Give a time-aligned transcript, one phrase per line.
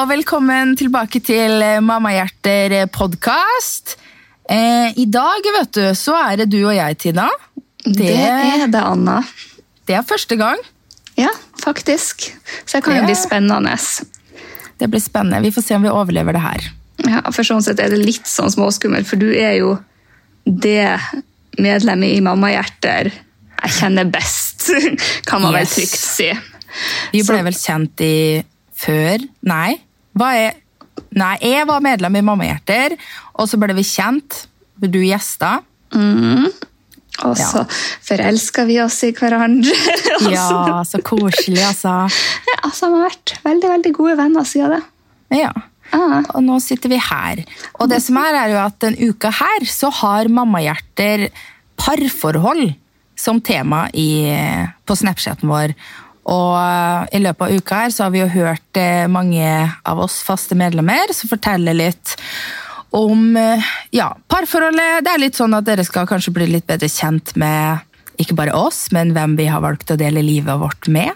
[0.00, 3.98] Og velkommen tilbake til Mammahjerter podkast.
[4.48, 7.26] Eh, I dag vet du, så er det du og jeg, Tina.
[7.84, 9.18] Det, er det, Anna.
[9.84, 10.62] Det er første gang.
[11.20, 11.28] Ja,
[11.60, 12.30] faktisk.
[12.64, 13.74] Så det kan jo bli spennende.
[14.80, 15.42] Det blir spennende.
[15.44, 16.70] Vi får se om vi overlever det her.
[17.04, 19.74] Ja, for sånn sett er det litt sånn småskummelt, for du er jo
[20.46, 20.96] det
[21.60, 24.70] medlemmet i Mammahjerter jeg kjenner best,
[25.28, 26.32] kan man vel trygt si.
[27.12, 28.16] Vi ble Så- vel kjent i
[28.80, 29.76] før Nei.
[30.18, 30.58] Hva er
[31.16, 32.92] Nei, jeg var medlem i Mammahjerter,
[33.34, 34.44] og så ble vi kjent.
[34.78, 35.56] Du gjesta.
[37.24, 37.62] Og så
[38.06, 39.74] forelska vi oss i hverandre.
[40.34, 41.94] Ja, så- koselig, altså.
[42.52, 44.82] ja, så har vi vært veldig, veldig gode venner siden det.
[45.40, 45.50] Ja.
[45.96, 46.20] Ah.
[46.36, 47.42] Og nå sitter vi her.
[47.80, 51.28] Og det som er, er jo at denne uka her så har Mammahjerter
[51.80, 52.74] parforhold
[53.18, 54.30] som tema i,
[54.86, 55.74] på Snapchaten vår.
[56.30, 59.46] Og eh, i løpet av uka her så har vi jo hørt eh, mange
[59.82, 62.14] av oss faste medlemmer som forteller litt
[62.94, 65.02] om eh, ja, parforholdet.
[65.06, 67.86] Det er litt sånn at dere skal kanskje bli litt bedre kjent med
[68.20, 71.10] ikke bare oss, men hvem vi har valgt å dele livet vårt med.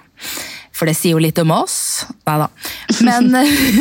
[0.75, 1.77] For det sier jo litt om oss.
[2.27, 2.49] Nei da.
[3.07, 3.29] Men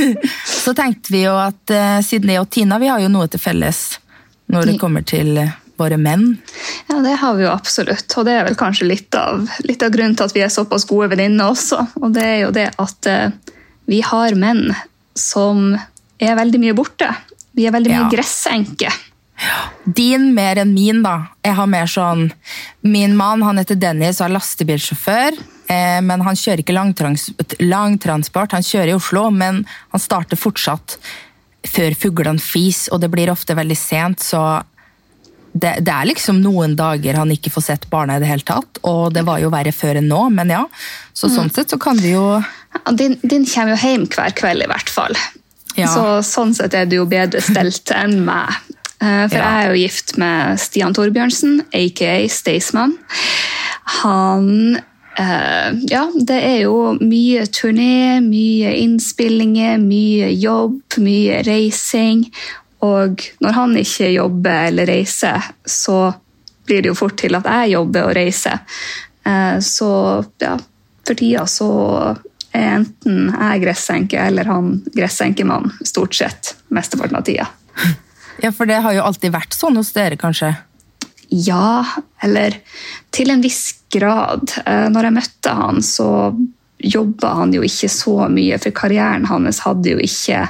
[0.66, 1.72] så tenkte vi jo at
[2.06, 3.86] siden jeg og Tina vi har jo noe til felles
[4.52, 5.40] når det kommer til
[5.80, 6.38] våre menn.
[6.90, 8.14] Ja, det har vi jo absolutt.
[8.18, 10.86] Og det er vel kanskje litt av, litt av grunnen til at vi er såpass
[10.90, 11.80] gode venninner også.
[12.02, 13.32] Og det er jo det at eh,
[13.90, 14.68] vi har menn
[15.18, 15.74] som
[16.22, 17.10] er veldig mye borte.
[17.58, 18.12] Vi er veldig mye Ja.
[18.14, 18.92] gressenke.
[19.84, 21.28] Din mer enn min, da.
[21.44, 22.28] Jeg har mer sånn
[22.86, 25.38] Min mann han heter Dennis og er lastebilsjåfør.
[25.74, 27.30] Eh, men han kjører ikke langtrans
[27.60, 29.30] langtransport, han kjører i Oslo.
[29.32, 30.98] Men han starter fortsatt
[31.66, 34.20] før fuglene fis, og det blir ofte veldig sent.
[34.24, 34.40] Så
[35.54, 38.80] det, det er liksom noen dager han ikke får sett barna i det hele tatt.
[38.90, 40.64] Og det var jo verre før enn nå, men ja.
[41.14, 42.42] Så sånn sett så kan vi jo
[42.98, 45.14] Din, din kommer jo hjem hver kveld, i hvert fall.
[45.78, 45.88] Ja.
[45.94, 48.50] Så sånn sett er du jo bedre stelt enn meg.
[49.04, 49.44] Eh, For Ja.
[49.44, 52.98] jeg er jo gift med Stian Torbjørnsen, aka Staysman.
[54.02, 54.78] Han
[55.20, 62.26] eh, Ja, det er jo mye turné, mye innspillinger, mye jobb, mye reising.
[62.84, 66.12] Og når han ikke jobber eller reiser, så
[66.68, 68.60] blir det jo fort til at jeg jobber og reiser.
[69.26, 69.90] Eh, Så
[70.44, 70.58] ja,
[71.08, 71.70] for tida så
[72.54, 77.48] er enten jeg gressenke eller han gressenkemann stort sett mesteparten av tida.
[78.42, 80.50] Ja, for det har jo alltid vært sånn hos dere, kanskje.
[81.30, 81.86] Ja,
[82.26, 82.58] eller
[83.14, 84.50] til en viss grad.
[84.66, 86.08] Eh, Når jeg møtte han, så
[86.84, 90.42] jobba han jo ikke så mye, for karrieren hans hadde jo ikke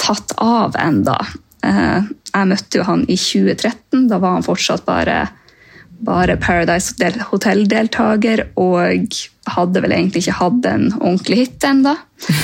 [0.00, 1.18] tatt av enda.
[1.64, 5.26] Eh, Jeg møtte jo han i 2013, da var han fortsatt bare,
[6.00, 9.18] bare Paradise Hotel-deltaker og
[9.52, 11.92] hadde vel egentlig ikke hatt en ordentlig hit ennå.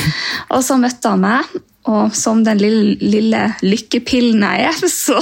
[0.55, 1.57] Og så møtte han meg,
[1.89, 5.17] og som den lille, lille lykkepillen jeg er, så,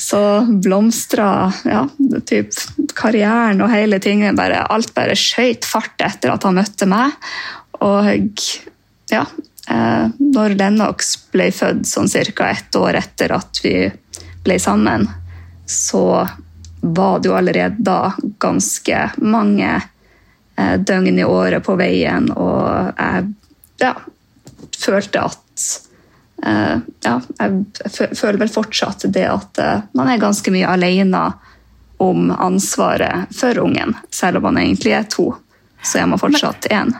[0.00, 0.20] så
[0.64, 1.26] blomstra
[1.68, 1.82] ja,
[2.24, 2.54] typ,
[2.96, 4.38] karrieren og hele tingen.
[4.38, 7.12] Bare, alt bare skøyt fart etter at han møtte meg.
[7.84, 8.08] Og
[9.12, 9.26] ja,
[9.68, 12.48] når Lennox ble født sånn ca.
[12.50, 13.88] ett år etter at vi
[14.44, 15.06] ble sammen,
[15.66, 16.28] så
[16.84, 19.82] var det jo allerede da ganske mange
[20.56, 23.30] eh, døgn i året på veien, og jeg
[23.80, 23.94] ja,
[24.78, 25.64] følte at
[26.44, 26.76] eh,
[27.06, 31.24] Ja, jeg føler vel fortsatt det at eh, man er ganske mye alene
[32.04, 35.30] om ansvaret for ungen, selv om man egentlig er to.
[35.80, 36.92] Så er man fortsatt én.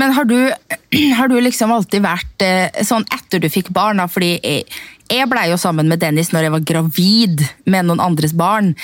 [0.00, 0.38] Men har du,
[1.18, 4.02] har du liksom alltid vært eh, sånn etter du fikk barn?
[4.02, 4.08] da?
[4.10, 4.64] Fordi jeg,
[5.10, 8.74] jeg blei jo sammen med Dennis når jeg var gravid med noen andres barn.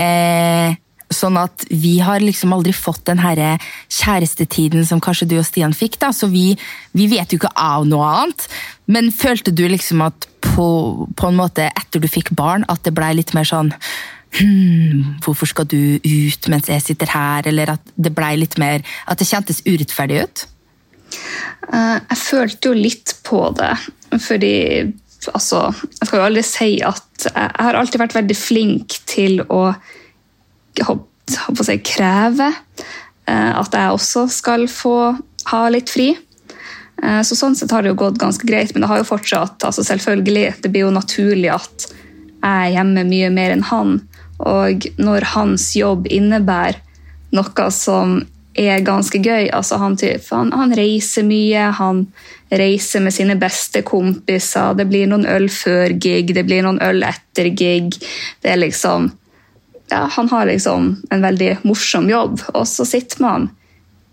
[0.00, 0.76] Eh,
[1.10, 3.40] sånn at vi har liksom aldri fått den her
[3.90, 5.98] kjærestetiden som kanskje du og Stian fikk.
[5.98, 6.54] da, Så vi,
[6.94, 8.46] vi vet jo ikke av noe annet.
[8.86, 10.68] Men følte du liksom at på,
[11.16, 13.74] på en måte etter du fikk barn, at det blei litt mer sånn
[14.38, 17.50] hmm, hvorfor skal du ut mens jeg sitter her?
[17.50, 20.46] Eller at det blei litt mer At det kjentes urettferdig ut?
[21.72, 23.72] Eh, Jeg følte jo litt på det,
[24.22, 24.54] fordi
[25.34, 25.68] altså,
[26.00, 29.74] Jeg skal jo aldri si at jeg har alltid vært veldig flink til å
[30.80, 34.94] å si, kreve eh, at jeg også skal få
[35.50, 36.10] ha litt fri.
[37.02, 39.62] Eh, Så sånn sett har det jo gått ganske greit, men det har jo fortsatt
[39.66, 41.86] altså selvfølgelig, Det blir jo naturlig at
[42.40, 43.98] jeg er hjemme mye mer enn han.
[44.40, 46.80] Og når hans jobb innebærer
[47.36, 48.22] noe som
[48.58, 49.96] er ganske gøy altså han,
[50.30, 52.06] han, han reiser mye, han
[52.50, 54.74] reiser med sine beste kompiser.
[54.74, 57.94] Det blir noen øl før gig, det blir noen øl etter gig.
[58.42, 59.12] Det er liksom
[59.90, 63.48] ja, Han har liksom en veldig morsom jobb, og så sitter man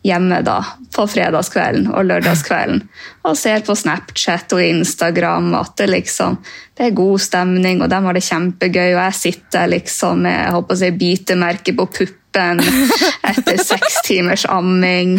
[0.08, 0.62] hjemme da,
[0.94, 2.84] på fredagskvelden og lørdagskvelden
[3.28, 6.38] og ser på Snapchat og Instagram at det liksom
[6.78, 8.92] det er god stemning, og de har det kjempegøy.
[8.94, 14.46] Og jeg sitter liksom med jeg håper å si, bitemerke på puppen etter seks timers
[14.50, 15.18] amming,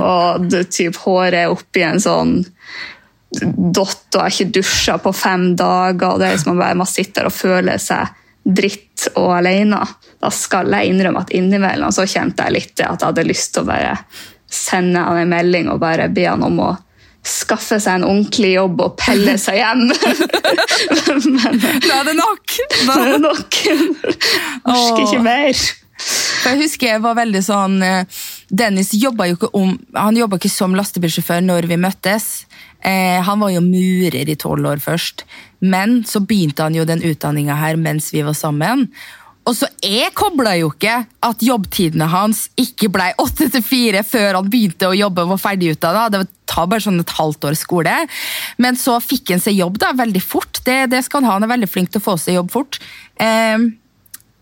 [0.00, 2.38] og det, typ, håret er oppi en sånn
[3.36, 6.12] dott, og jeg har ikke dusja på fem dager.
[6.12, 8.14] og det er liksom bare Man sitter og føler seg
[8.46, 9.80] dritt og alene.
[10.22, 13.64] Da skal jeg innrømme at innimellom så kjente jeg litt at jeg hadde lyst til
[13.64, 13.96] å bare
[14.46, 16.72] sende han en melding og bare be han om å
[17.26, 19.88] skaffe seg en ordentlig jobb og pelle seg hjem.
[21.34, 22.54] Men Da er det nok!
[22.86, 23.58] Da er det nok.
[24.70, 25.64] Orker ikke mer.
[25.96, 30.38] For jeg husker jeg var veldig sånn eh, Dennis jobba jo ikke om, han jobba
[30.38, 32.46] ikke som lastebilsjåfør når vi møttes.
[32.86, 35.24] Eh, han var jo murer i tolv år først,
[35.64, 38.86] men så begynte han jo den utdanninga her mens vi var sammen.
[39.46, 44.40] Og så Jeg kobla jo ikke at jobbtidene hans ikke ble åtte til fire før
[44.40, 46.08] han begynte å jobbe og var ferdigutdanna.
[46.10, 47.94] Det tar bare sånn et halvt år skole.
[48.58, 50.62] Men så fikk han seg jobb da, veldig fort.
[50.66, 51.36] Det, det, skal han ha.
[51.38, 52.80] Han er veldig flink til å få seg jobb fort.
[53.22, 53.70] Eh,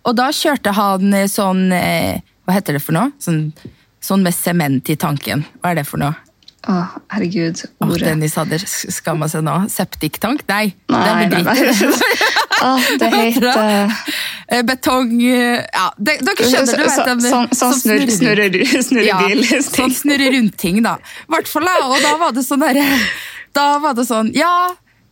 [0.05, 3.13] og da kjørte han sånn eh, Hva heter det for noe?
[3.23, 3.49] Sånn,
[4.05, 5.47] sånn med sement i tanken.
[5.63, 6.13] Hva er det for noe?
[6.65, 6.75] Å,
[7.13, 7.61] herregud.
[7.85, 7.89] Ordet.
[7.93, 9.57] Oh, Dennis hadde skamma seg nå.
[9.73, 10.47] Septiktank?
[10.49, 10.71] Nei.
[10.93, 11.91] Nei, nei, nei.
[12.65, 13.59] ah, det heter
[14.49, 18.57] eh, Betong eh, ja, det, Dere skjønner, du vet Sånn sånn så snurr, snurrer,
[18.87, 20.97] snurrer ja, Sånn snurre rundt-ting, da.
[21.27, 22.87] I hvert fall, Og da var det sånn derre
[23.57, 24.55] Da var det sånn Ja,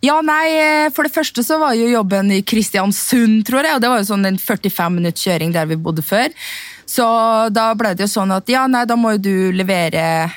[0.02, 3.76] ja, nei, eh, For det første så var jo jobben i Kristiansund, tror jeg.
[3.76, 6.34] og Det var jo sånn en 45 minutts kjøring der vi bodde før.
[6.86, 7.06] Så
[7.54, 10.30] da ble det jo sånn at ja, nei, da må jo du levere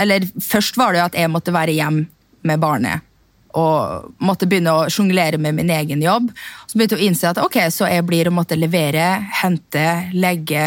[0.00, 2.04] eller først var det jo at jeg måtte være hjem
[2.48, 3.04] med barnet.
[3.58, 6.30] Og måtte begynne å sjonglere med min egen jobb.
[6.66, 9.04] Så begynte jeg å innse at ok, så jeg blir å måtte levere,
[9.42, 9.86] hente,
[10.16, 10.66] legge.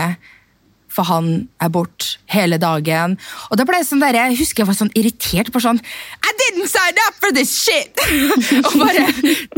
[0.95, 3.18] For han er bort hele dagen.
[3.51, 6.33] Og da ble jeg sånn der, jeg husker jeg var sånn irritert på sånn I
[6.42, 8.00] didn't sign up for this shit!
[8.68, 9.03] og bare,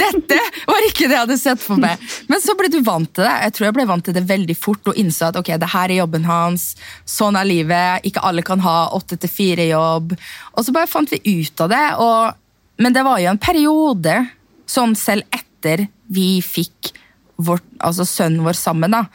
[0.01, 2.01] Dette var ikke det jeg hadde sett for meg.
[2.31, 3.35] Men så ble du vant til det.
[3.45, 5.93] Jeg tror jeg ble vant til det veldig fort og innså at ok, det her
[5.93, 6.71] er jobben hans.
[7.07, 8.07] Sånn er livet.
[8.09, 10.15] Ikke alle kan ha åtte til fire-jobb.
[10.55, 11.85] Og så bare fant vi ut av det.
[12.03, 12.37] Og,
[12.83, 14.21] men det var jo en periode,
[14.67, 16.93] sånn selv etter vi fikk
[17.37, 19.05] vår, altså sønnen vår sammen, da.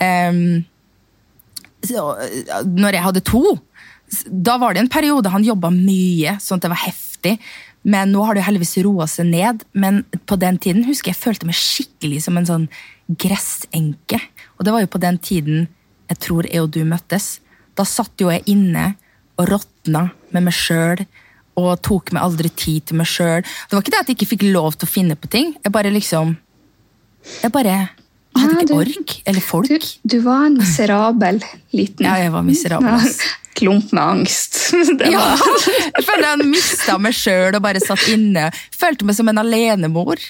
[0.00, 0.62] Um,
[1.88, 3.56] når jeg hadde to,
[4.26, 7.36] da var det en periode han jobba mye, sånn at det var heftig.
[7.82, 9.62] Men nå har det heldigvis roa seg ned.
[9.72, 12.66] Men på den tiden husker jeg følte meg skikkelig som en sånn
[13.08, 14.20] gressenke.
[14.58, 15.68] Og det var jo på den tiden
[16.10, 17.38] jeg tror jeg og du møttes.
[17.78, 18.94] Da satt jo jeg inne
[19.38, 21.04] og råtna med meg sjøl
[21.60, 23.44] og tok meg aldri tid til meg sjøl.
[23.44, 25.54] Det var ikke det at jeg ikke fikk lov til å finne på ting.
[25.62, 26.36] Jeg bare liksom
[27.42, 27.90] Jeg bare
[28.40, 29.70] jeg hadde ikke ork eller folk.
[29.70, 31.40] Du, du, var en miserabel
[31.76, 33.06] liten Ja, jeg var miserabel.
[33.06, 34.58] Ja, klump med angst.
[34.98, 38.48] Det ja, jeg følte jeg mista meg sjøl og bare satt inne.
[38.76, 40.22] Følte meg som en alenemor.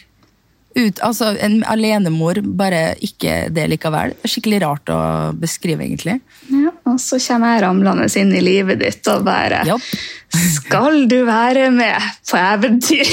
[0.70, 4.14] Ut, altså En alenemor, bare ikke det likevel.
[4.22, 5.00] Skikkelig rart å
[5.34, 6.20] beskrive, egentlig.
[6.50, 9.92] Ja, Og så kommer jeg ramlende inn i livet ditt og bare yep.
[10.30, 13.08] Skal du være med på eventyr?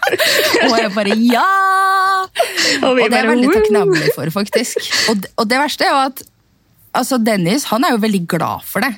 [0.70, 1.46] og jeg bare ja!
[2.80, 4.80] Og, og det er jeg veldig takknemlig for, faktisk.
[5.12, 6.22] Og, og, det verste er jo at
[6.96, 8.94] altså Dennis han er jo veldig glad for det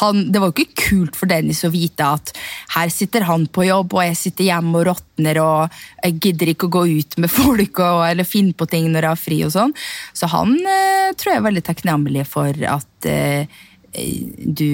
[0.00, 2.32] han, det var jo ikke kult for Dennis å vite at
[2.74, 6.68] her sitter han på jobb, og jeg sitter hjemme og råtner og jeg gidder ikke
[6.68, 9.42] å gå ut med folk og, eller finne på ting når jeg har fri.
[9.46, 9.74] og sånn.
[10.16, 13.60] Så han eh, tror jeg er veldig takknemlig for at eh,
[13.94, 14.72] du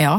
[0.00, 0.16] ja,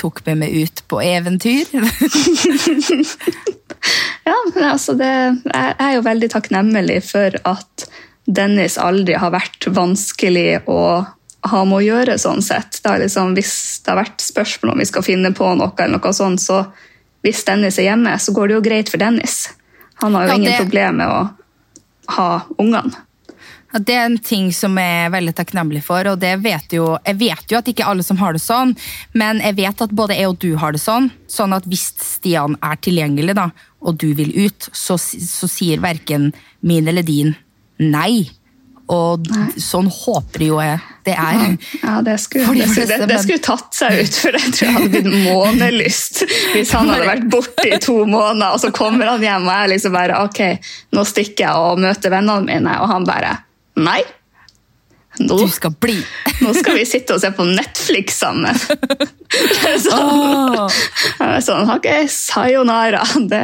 [0.00, 1.68] tok med meg ut på eventyr.
[4.28, 4.38] ja,
[4.70, 5.12] altså det,
[5.44, 7.86] jeg er jo veldig takknemlig for at
[8.24, 11.04] Dennis aldri har vært vanskelig å
[11.50, 12.18] ha med å gjøre.
[12.18, 12.80] sånn sett.
[12.84, 16.16] Da, liksom, hvis det har vært spørsmål om vi skal finne på noe, eller noe
[16.16, 16.64] sånt, så
[17.24, 19.48] hvis Dennis er hjemme, så går det jo greit for Dennis.
[20.02, 20.60] Han har jo ja, ingen det...
[20.60, 23.04] problemer med å ha ungene.
[23.74, 26.06] Ja, det er en ting som jeg er veldig takknemlig for.
[26.06, 28.76] og det vet jo, Jeg vet jo at ikke alle som har det sånn,
[29.12, 31.10] men jeg vet at både jeg og du har det sånn.
[31.26, 33.48] Sånn at hvis Stian er tilgjengelig, da,
[33.82, 37.34] og du vil ut, så, så sier verken min eller din
[37.82, 38.30] nei.
[38.92, 39.46] Og Nei.
[39.62, 41.56] sånn håper jo jeg det er.
[41.82, 44.74] Ja, det skulle, det, skulle, det, det skulle, tatt seg ut, for jeg tror jeg
[44.76, 46.20] hadde blitt månelyst
[46.54, 49.72] hvis han hadde vært borte i to måneder, og så kommer han hjem og jeg
[49.74, 50.40] liksom bare Ok,
[50.96, 53.38] nå stikker jeg og møter vennene mine, og han bare
[53.84, 54.00] Nei.
[55.18, 55.96] Nå, du skal bli.
[56.42, 58.56] nå skal vi sitte og se på Netflix sammen.
[59.84, 60.78] sånn, oh.
[61.42, 63.02] sånn Ok, sayonara.
[63.30, 63.42] Det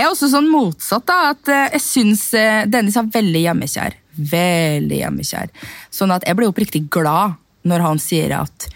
[0.00, 1.04] jeg er også sånn motsatt.
[1.08, 3.98] da, at eh, Jeg syns eh, Dennis er veldig hjemmekjær.
[4.30, 5.52] Veldig hjemmekjær.
[5.92, 7.36] Sånn at jeg blir oppriktig glad
[7.68, 8.70] når han sier at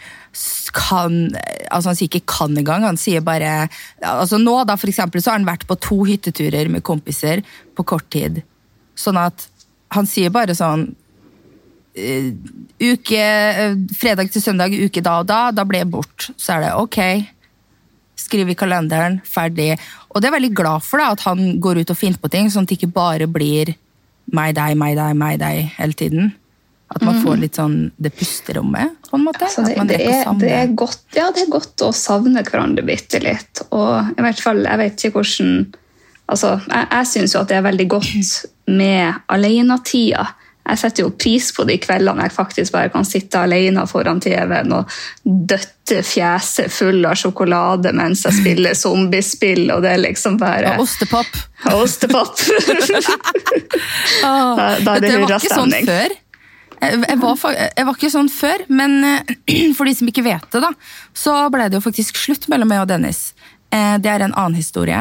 [0.75, 1.31] kan
[1.71, 3.69] Altså, han sier ikke kan engang, han sier bare
[4.03, 7.87] altså Nå, da, for eksempel, så har han vært på to hytteturer med kompiser på
[7.87, 8.43] kort tid.
[8.99, 9.47] Sånn at
[9.95, 12.29] han sier bare sånn uh,
[12.83, 13.23] Uke
[13.95, 16.29] Fredag til søndag, uke da og da, da ble jeg bort.
[16.35, 17.01] Så er det ok.
[18.19, 19.75] Skriv i kalenderen, ferdig.
[20.11, 22.31] Og det er jeg veldig glad for, da, at han går ut og finner på
[22.33, 23.75] ting, sånn at det ikke bare blir
[24.33, 26.33] meg, deg, meg, deg, meg, deg hele tiden.
[26.95, 29.47] At man får litt sånn det pusterommet, på en måte.
[29.47, 33.19] Altså, det, det, er det, er godt, ja, det er godt å savne hverandre bitte
[33.25, 33.65] litt.
[33.75, 35.57] Og i hvert fall, jeg vet ikke hvordan
[36.31, 38.31] altså, Jeg, jeg syns jo at det er veldig godt
[38.81, 40.29] med alenetida.
[40.65, 44.73] Jeg setter jo pris på de kveldene jeg faktisk bare kan sitte alene foran TV-en
[44.79, 44.95] og
[45.25, 50.87] døtte fjeset full av sjokolade mens jeg spiller zombiespill, og det er liksom bare Og
[50.87, 51.37] ostepop.
[51.69, 52.33] Og ostepop!
[54.23, 56.15] Da- da er det du, jeg var ikke sånn før.
[56.85, 57.39] Jeg, jeg, var,
[57.79, 60.73] jeg var ikke sånn før, men eh, for de som ikke vet det, da,
[61.17, 63.33] så ble det jo faktisk slutt mellom meg og Dennis.
[63.73, 65.01] Eh, Det er en annen historie.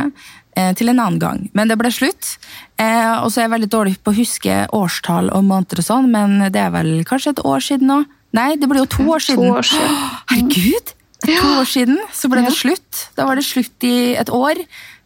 [0.55, 1.49] Eh, Til en annen gang.
[1.53, 2.37] Men det ble slutt.
[2.77, 6.09] Eh, Og så er jeg veldig dårlig på å huske årstall og måneder og sånn,
[6.11, 8.01] men det er vel kanskje et år siden nå?
[8.33, 9.51] Nei, det blir jo to år siden.
[9.53, 9.97] år siden.
[10.31, 10.93] Herregud!
[11.23, 11.41] To Ja.
[11.61, 13.03] år siden så ble det slutt.
[13.15, 14.55] Da var det slutt i et år,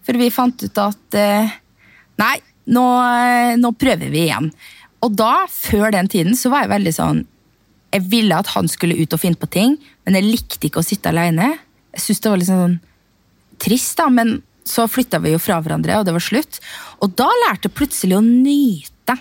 [0.07, 1.49] før vi fant ut at eh,
[2.17, 2.85] Nei, nå,
[3.61, 4.47] nå prøver vi igjen.
[5.05, 7.19] Og da, før den tiden, så var jeg veldig sånn
[7.93, 10.87] Jeg ville at han skulle ut og finne på ting, men jeg likte ikke å
[10.87, 11.51] sitte alene.
[11.93, 12.79] Jeg syntes det var litt sånn
[13.59, 16.59] trist, da, men så flytta vi jo fra hverandre, og det var slutt.
[17.03, 19.17] Og da lærte jeg plutselig å nyte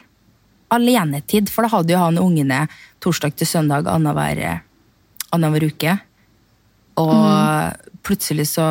[0.74, 2.64] alenetid, for da hadde jo han ungene
[3.04, 4.62] torsdag til søndag annenhver
[5.34, 5.98] annenhver uke.
[6.96, 8.64] Og plutselig så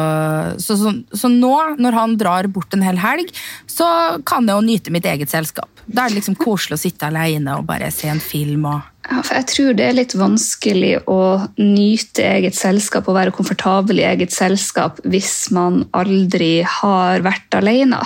[0.57, 3.31] så, så så nå, når han drar bort en hel helg,
[3.69, 3.87] så
[4.27, 5.69] kan jeg jo nyte mitt eget selskap.
[5.85, 8.65] Da er det liksom koselig å sitte alene og bare se en film.
[8.71, 8.94] og...
[9.05, 11.17] Jeg tror det er litt vanskelig å
[11.61, 17.99] nyte eget selskap og være komfortabel i eget selskap hvis man aldri har vært alene.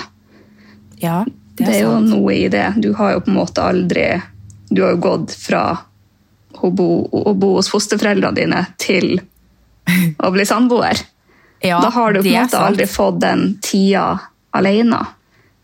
[0.99, 1.21] Ja,
[1.55, 2.09] Det det er er jo sant.
[2.11, 2.65] noe i det.
[2.83, 4.21] Du har jo på en måte aldri
[4.69, 5.61] Du har jo gått fra
[6.59, 9.15] å bo, å bo hos fosterforeldrene dine til
[10.25, 10.99] å bli samboer.
[11.63, 14.19] Ja, da har du på en er måte aldri fått den tida
[14.55, 14.99] alene.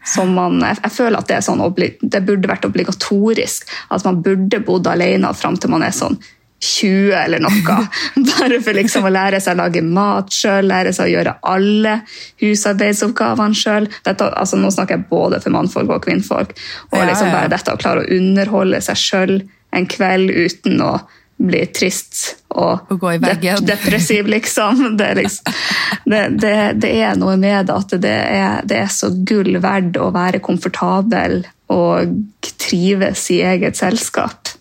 [0.05, 1.63] Som man, jeg, føler at det, sånn,
[2.01, 3.69] det burde vært obligatorisk.
[3.89, 6.19] At man burde bodd alene fram til man er sånn
[6.65, 7.77] 20 eller noe.
[8.29, 11.97] Bare for liksom å lære seg å lage mat sjøl, lære seg å gjøre alle
[12.41, 13.89] husarbeidsoppgavene sjøl.
[14.05, 16.55] Altså, nå snakker jeg både for mannfolk og kvinnfolk.
[16.93, 19.37] Og liksom bare dette å klare å underholde seg sjøl
[19.75, 20.95] en kveld uten å
[21.37, 22.85] bli trist og
[23.19, 24.95] dep- depressiv, liksom.
[24.97, 25.57] Det liksom
[26.05, 30.11] det, det, det er noe med at det er, det er så gull verdt å
[30.15, 31.41] være komfortabel
[31.73, 32.13] og
[32.61, 34.53] trives i eget selskap.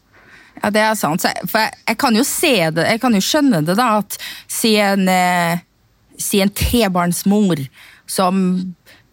[0.62, 1.22] Ja, det er sant.
[1.28, 3.88] Jeg- For jeg, jeg kan jo se det, jeg kan jo skjønne det, da.
[4.00, 5.58] At si en, eh,
[6.18, 7.60] si en trebarnsmor
[8.06, 8.40] som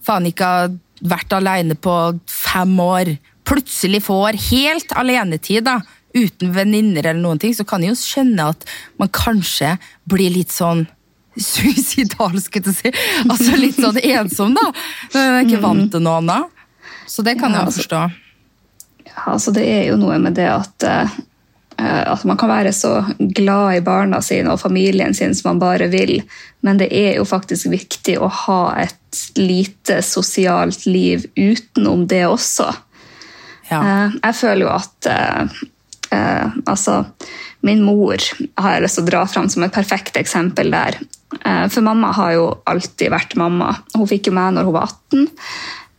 [0.05, 1.93] faen ikke har vært alene på
[2.29, 3.13] fem år,
[3.45, 5.79] plutselig får helt alenetid, da.
[6.13, 8.65] Uten venninner eller noen ting, så kan jeg jo skjønne at
[8.99, 9.77] man kanskje
[10.11, 10.85] blir litt sånn
[11.39, 12.91] suicidal, skulle jeg si.
[13.27, 14.67] Altså litt sånn ensom, da.
[15.13, 16.61] Når man er ikke vant til noe annet.
[17.07, 18.01] Så det kan jeg jo forstå.
[19.07, 21.15] Ja, altså det er jo noe med det at, eh,
[21.79, 25.87] at man kan være så glad i barna sine og familien sin som man bare
[25.91, 26.21] vil,
[26.63, 32.69] men det er jo faktisk viktig å ha et lite sosialt liv utenom det også.
[33.71, 33.81] Ja.
[33.81, 35.11] Eh, Jeg føler jo at
[36.11, 37.03] eh, altså,
[37.67, 38.21] min mor
[38.61, 40.99] har jeg lyst til å dra fram som et perfekt eksempel der.
[41.39, 43.73] Eh, for mamma har jo alltid vært mamma.
[43.95, 45.29] Hun fikk jo meg når hun var 18.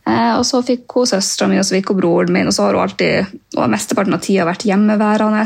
[0.03, 2.67] Eh, og så fikk hun søstera mi og så fikk hun broren min, og så
[2.67, 5.45] har hun alltid og mesteparten av tida vært hjemmeværende.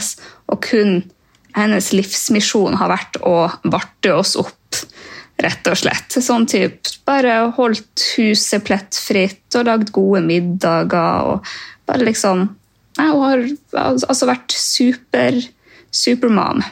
[0.52, 1.00] Og kun
[1.58, 3.38] hennes livsmisjon har vært å
[3.72, 4.82] varte oss opp,
[5.42, 6.18] rett og slett.
[6.22, 11.30] Sånn type Bare holdt huset plettfritt og lagd gode middager.
[11.32, 11.46] og
[11.88, 12.50] bare liksom
[12.98, 13.46] Nei, Hun har
[14.10, 15.38] altså vært super,
[15.94, 16.64] supermam.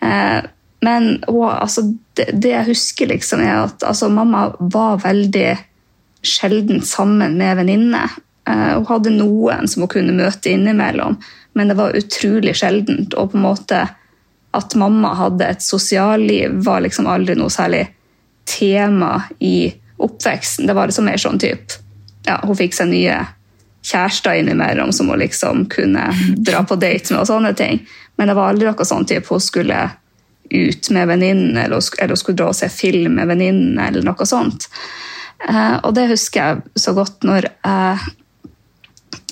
[0.00, 0.40] Eh,
[0.84, 1.86] men hun, altså,
[2.16, 5.50] det, det jeg husker, liksom, er at altså, mamma var veldig
[6.24, 8.16] sjelden sammen med venninner.
[8.48, 11.18] Eh, hun hadde noen som hun kunne møte innimellom,
[11.54, 13.16] men det var utrolig sjeldent.
[13.16, 13.84] Og på en måte
[14.54, 17.86] at mamma hadde et sosialliv, var liksom aldri noe særlig
[18.48, 19.72] tema i
[20.04, 20.68] oppveksten.
[20.68, 21.72] Det var liksom mer sånn typ
[22.26, 23.16] ja, Hun fikk seg nye
[23.84, 27.82] kjærester innimellom som hun liksom kunne dra på date med, og sånne ting.
[28.16, 29.78] Men det var aldri noe sånn typ hun skulle
[30.54, 34.28] ut med venninnen, eller, eller hun skulle dra og se film med venninnen, eller noe
[34.28, 34.68] sånt.
[35.48, 38.12] Eh, og det husker jeg så godt når jeg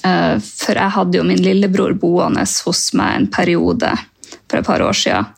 [0.03, 3.93] Eh, For jeg hadde jo min lillebror boende hos meg en periode
[4.51, 5.29] for et par år siden.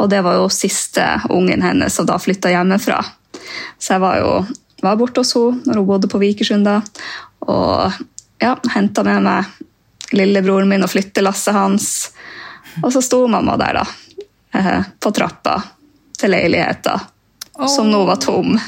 [0.00, 2.98] Og det var jo siste ungen hennes som da flytta hjemmefra.
[3.78, 4.32] Så jeg var jo
[4.82, 6.80] var borte hos henne når hun bodde på Vikersund da.
[7.46, 8.00] Og
[8.42, 9.44] ja, henta med meg
[10.12, 11.86] lillebroren min og flyttelasset hans.
[12.82, 13.86] Og så sto mamma der, da.
[14.58, 15.56] Eh, på trappa
[16.18, 16.98] til leiligheta,
[17.54, 17.68] oh.
[17.68, 18.58] som nå var tom.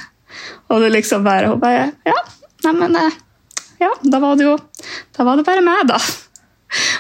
[0.69, 2.17] Og det liksom bare Hun bare Ja,
[2.65, 3.13] neimen eh,
[3.79, 4.55] Ja, da var det jo
[5.15, 5.99] Da var det bare meg, da.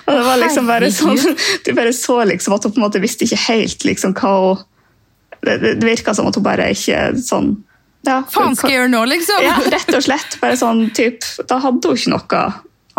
[0.04, 1.18] Og det var liksom bare sånn
[1.64, 4.62] Du bare så liksom at hun på en måte visste ikke helt liksom hva hun
[5.40, 7.56] Det, det virka som at hun bare ikke sånn
[8.04, 9.42] ja, Faen skal jeg gjøre nå, liksom?
[9.44, 10.38] Ja, rett og slett.
[10.42, 12.44] Bare sånn, typ, da hadde hun ikke noe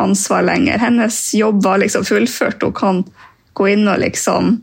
[0.01, 0.79] ansvar lenger.
[0.81, 2.63] Hennes jobb var liksom fullført.
[2.63, 3.03] Hun kan
[3.55, 4.57] gå inn og liksom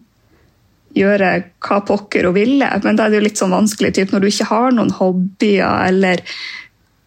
[0.96, 1.30] gjøre
[1.64, 2.68] hva pokker hun ville.
[2.84, 5.86] Men da er det jo litt sånn vanskelig typ, når du ikke har noen hobbyer
[5.88, 6.22] eller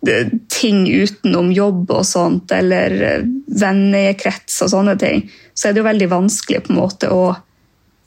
[0.10, 3.28] eh, ting utenom jobb og sånt, eller eh,
[3.62, 7.36] vennekrets og sånne ting, så er det jo veldig vanskelig på en måte å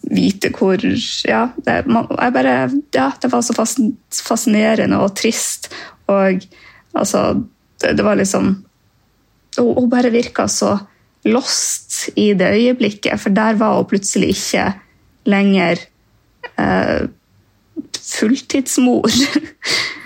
[0.09, 0.83] vite hvor
[1.29, 3.57] Ja, det, man, bare, ja, det var så
[4.11, 5.71] fascinerende og trist.
[6.09, 6.41] Og
[6.95, 7.43] altså
[7.79, 8.65] Det, det var liksom
[9.59, 10.79] Hun bare virka så
[11.25, 14.65] lost i det øyeblikket, for der var hun plutselig ikke
[15.27, 15.81] lenger
[16.57, 17.09] eh,
[18.09, 19.11] fulltidsmor.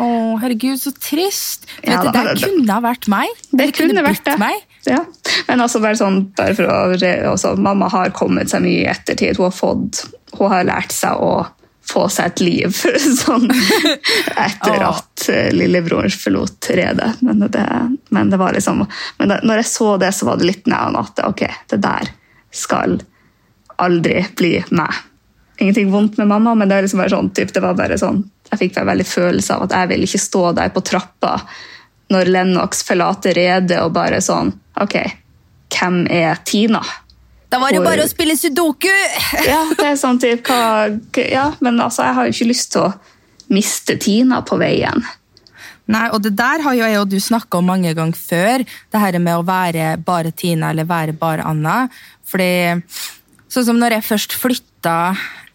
[0.02, 0.08] Å,
[0.42, 1.68] herregud, så trist.
[1.84, 3.28] Ja, det der kunne ha vært meg.
[3.50, 4.38] Det, det kunne, kunne vært det.
[4.40, 4.64] Meg.
[4.84, 5.04] Ja.
[5.46, 9.38] Men altså, bare sånn, bare for å, også, mamma har kommet seg mye i ettertid.
[9.38, 10.04] Hun har, fått,
[10.38, 11.34] hun har lært seg å
[11.92, 12.82] få seg et liv
[13.22, 13.48] sånn,
[14.38, 17.12] etter at uh, lillebroren forlot redet.
[17.26, 17.66] Men, det,
[18.14, 18.84] men det var liksom,
[19.18, 22.12] men da, når jeg så det, så var det litt nær at ok, det der
[22.52, 23.00] skal
[23.82, 25.08] aldri bli meg
[25.62, 28.22] ingenting vondt med mamma, men det, var, liksom bare sånn, typ, det var bare sånn,
[28.50, 31.36] jeg fikk bare veldig følelse av at jeg vil ikke stå der på trappa
[32.12, 34.96] når Lennox forlater redet og bare sånn Ok,
[35.72, 36.82] hvem er Tina?
[37.52, 38.92] Da var det jo bare å spille sudoku!
[39.50, 40.88] ja, det er sånn typ, hva,
[41.20, 42.92] ja, men altså, jeg har jo ikke lyst til å
[43.52, 45.04] miste Tina på veien.
[45.92, 48.64] Nei, og det der har jo jeg og du snakka om mange ganger før.
[48.64, 51.82] Det her med å være bare Tina eller være bare Anna.
[52.24, 52.78] Fordi
[53.52, 54.96] sånn som når jeg først flytta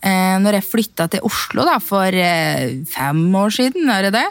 [0.04, 4.28] eh, når jeg flytta til Oslo da, for eh, fem år siden, er det det?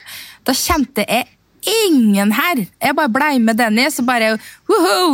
[0.46, 1.26] da kjente jeg
[1.66, 2.64] ingen her.
[2.82, 4.36] Jeg bare blei med Dennis og bare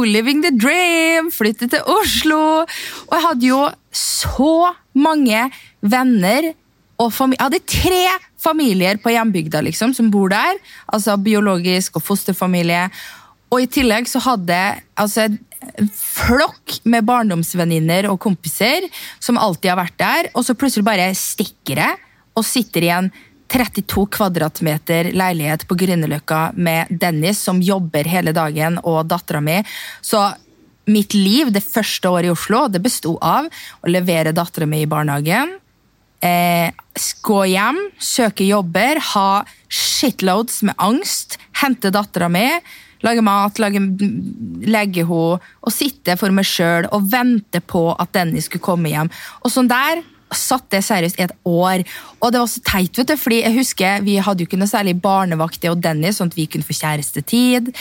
[0.07, 1.31] living the dream!
[1.33, 2.65] Flyttet til Oslo.
[3.09, 3.63] Og jeg hadde jo
[3.93, 5.47] så mange
[5.81, 6.53] venner
[7.01, 7.41] og familie.
[7.41, 8.03] Jeg hadde tre
[8.43, 10.61] familier på hjembygda liksom, som bor der.
[10.93, 12.89] Altså biologisk og fosterfamilie.
[13.53, 15.29] Og i tillegg så hadde jeg altså,
[15.95, 18.89] flokk med barndomsvenninner og kompiser
[19.23, 22.01] som alltid har vært der, og så plutselig bare stikker jeg
[22.33, 23.11] og sitter i en
[23.53, 29.59] 32 kvadratmeter leilighet på Grünerløkka med Dennis, som jobber hele dagen, og dattera mi.
[30.01, 30.23] Så
[30.89, 34.89] mitt liv det første året i Oslo det besto av å levere dattera mi i
[34.89, 35.59] barnehagen.
[36.23, 36.71] Eh,
[37.27, 42.47] gå hjem, søke jobber, ha shitloads med angst, hente dattera mi
[43.03, 43.81] lage mat, lage,
[44.63, 49.11] legge henne og sitte for meg sjøl og vente på at Dennis skulle komme hjem.
[49.43, 50.05] Og sånn der
[50.39, 51.85] satt det seriøst i et år.
[52.21, 54.71] Og det var så teit, vet du, fordi jeg husker vi hadde jo ikke noe
[54.71, 57.73] særlig barnevakt og Dennis, sånn at vi kunne få kjærestetid.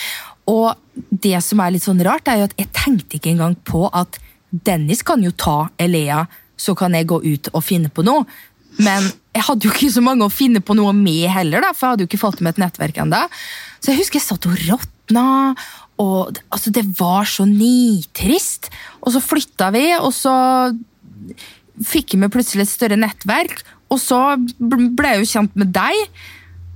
[0.51, 0.73] Og
[1.09, 4.19] det som er litt sånn rart, er jo at jeg tenkte ikke engang på at
[4.51, 6.25] Dennis kan jo ta Elea,
[6.59, 8.25] så kan jeg gå ut og finne på noe.
[8.81, 11.87] Men jeg hadde jo ikke så mange å finne på noe med heller, da, for
[11.87, 13.21] jeg hadde jo ikke fått med et nettverk ennå.
[13.79, 15.25] Så jeg husker jeg satt og råtna,
[16.01, 18.71] og altså, det var så nitrist.
[19.01, 20.33] Og så flytta vi, og så
[21.79, 24.19] fikk vi plutselig et større nettverk, og så
[24.59, 26.21] ble jeg jo kjent med deg.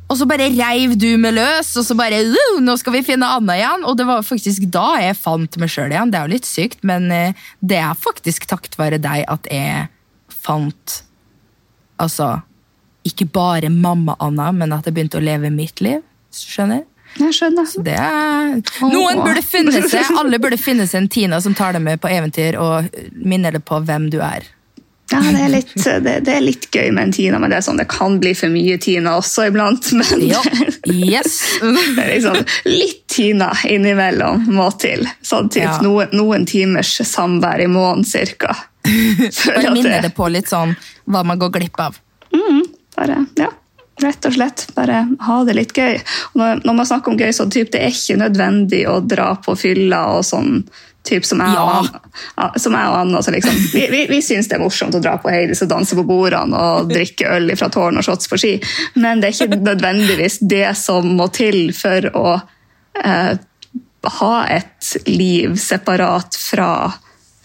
[0.05, 2.19] Og så bare reiv du meg løs, og så bare
[2.61, 3.85] nå skal vi finne Anna igjen.
[3.89, 6.11] Og det var faktisk da jeg fant meg sjøl igjen.
[6.13, 9.87] Det er jo litt sykt, men eh, det er faktisk takket være deg at jeg
[10.29, 11.01] fant
[11.95, 12.33] Altså
[13.07, 16.01] ikke bare mamma-Anna, men at jeg begynte å leve mitt liv.
[16.35, 16.81] Skjønner?
[17.15, 17.69] Jeg skjønner.
[17.85, 18.57] Det er...
[18.91, 22.11] Noen burde finne seg, Alle burde finne seg en Tina som tar deg med på
[22.11, 24.49] eventyr og minner deg på hvem du er.
[25.15, 27.79] Ja, det er, litt, det, det er, litt, gøy med en Tina, men det, sånn,
[27.79, 29.91] det kan bli for mye Tina også iblant.
[29.95, 30.41] Men ja.
[30.91, 31.39] yes.
[31.95, 35.07] det er liksom litt Tina innimellom må til.
[35.25, 35.75] Sånn typ ja.
[35.85, 38.55] noen, noen, timers samvær i måneden cirka.
[39.47, 40.75] Bare minne det på litt sånn
[41.09, 42.01] hva man går glipp av.
[42.35, 42.65] Mm,
[42.97, 43.51] bare, ja.
[44.01, 46.01] Rett og slett bare ha det litt gøy.
[46.35, 49.55] Når, når, man snakker om gøy, så typ, det er ikke nødvendig å dra på
[49.59, 50.65] fylla og sånn.
[51.05, 54.63] Typ som jeg og Som jeg og Anna liksom, vi, vi, vi syns det er
[54.63, 58.07] morsomt å dra på Heidis og danse på bordene og drikke øl fra tårn og
[58.07, 58.53] shots på ski,
[58.95, 62.27] men det er ikke nødvendigvis det som må til for å
[63.03, 63.33] eh,
[64.19, 66.69] ha et liv separat fra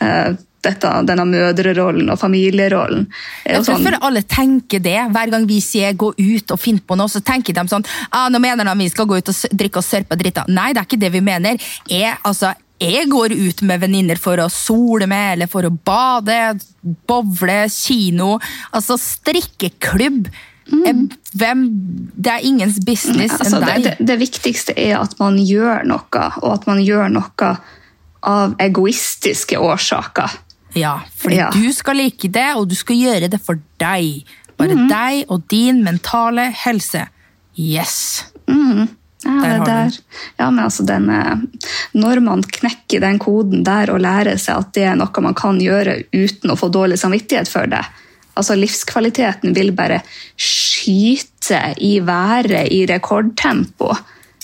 [0.01, 3.07] eh, dette, denne mødrerollen og familierollen.
[3.45, 4.99] er Jeg sånn- for alle tenker det.
[5.13, 8.29] Hver gang vi sier 'gå ut og finn på noe', så tenker de sånn ah,
[8.29, 10.49] 'Nå mener de vi skal gå ut og drikke og sørpe drita'.
[10.49, 11.57] Nei, det er ikke det vi mener.
[11.89, 16.39] Jeg, altså, jeg går ut med venninner for å sole med, eller for å bade,
[17.09, 18.39] bowle, kino.
[18.73, 20.31] Altså strikkeklubb.
[20.71, 21.09] Mm.
[21.35, 21.65] Hvem,
[22.15, 23.87] det er ingens business altså, enn det, deg.
[23.99, 27.51] det, det viktigste er at man gjør noe, og at man gjør noe
[28.27, 30.39] av egoistiske årsaker.
[30.79, 31.51] Ja, fordi Ja.
[31.51, 34.25] du skal like det, og du skal gjøre det for deg.
[34.61, 34.89] Bare mm.
[34.89, 37.09] deg og din mentale helse.
[37.59, 38.25] Yes.
[39.25, 39.91] Ja, Der
[40.39, 41.37] ja, men altså den, eh,
[41.93, 45.61] Når man knekker den koden der og lærer seg at det er noe man kan
[45.61, 47.83] gjøre uten å få dårlig samvittighet for det
[48.41, 50.01] altså Livskvaliteten vil bare
[50.37, 53.95] skyte i været i rekordtempo.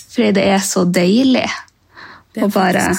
[0.07, 1.45] Fordi det er så deilig
[2.33, 2.89] Det å bare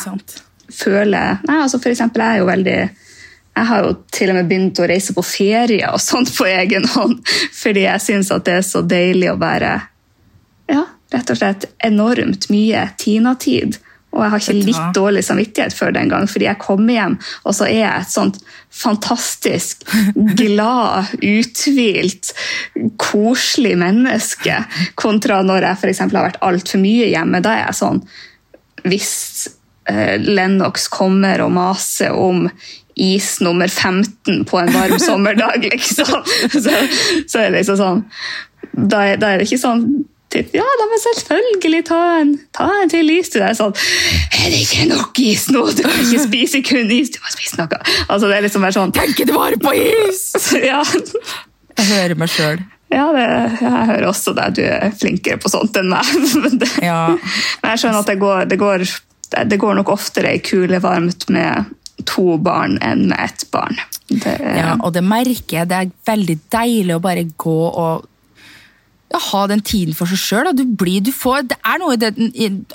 [0.68, 2.80] føle Nei, altså for eksempel, jeg er jo veldig
[3.58, 6.84] jeg har jo til og med begynt å reise på ferie og sånt på egen
[6.92, 7.16] hånd,
[7.62, 9.72] fordi jeg syns det er så deilig å være
[10.70, 13.78] ja, rett og slett enormt mye Tina-tid.
[14.08, 17.54] Og jeg har ikke litt dårlig samvittighet for det engang, fordi jeg kommer hjem, og
[17.54, 18.38] så er jeg et sånt
[18.72, 19.84] fantastisk
[20.40, 22.32] glad, uthvilt,
[23.00, 24.62] koselig menneske,
[24.98, 27.44] kontra når jeg eksempel har vært altfor mye hjemme.
[27.44, 28.02] Da er jeg sånn
[28.88, 29.12] Hvis
[29.90, 32.46] eh, Lennox kommer og maser om
[32.98, 36.78] is nummer 15 på en varm sommerdag, liksom, så,
[37.28, 38.06] så er det liksom sånn
[38.78, 39.84] da er, da er det ikke sånn
[40.34, 43.56] typ, Ja, da må selvfølgelig ta en, ta en til is til deg.
[43.58, 43.74] Sånn,
[44.38, 45.62] er det ikke nok is nå?
[45.78, 47.80] Du kan ikke spise kun is, du må spise noe.
[48.08, 50.24] Altså, det er liksom bare sånn Tenk du bare på is!
[50.70, 50.82] Ja,
[51.78, 52.60] Jeg hører meg sjøl.
[52.90, 53.24] ja, det,
[53.62, 54.56] jeg hører også deg.
[54.58, 56.08] Du er flinkere på sånt enn meg.
[56.42, 57.02] Men, det, Ja.
[57.14, 58.86] men jeg skjønner at det går, det går,
[59.52, 61.68] det går nok oftere i kule varmt med
[62.08, 63.76] to barn enn med ett barn.
[64.08, 65.68] Det, ja, og det merker jeg.
[65.68, 68.07] Det er veldig deilig å bare gå og
[69.08, 70.50] ja, ha den tiden for seg sjøl.
[70.56, 72.12] Du blir, du får, det er noe i det,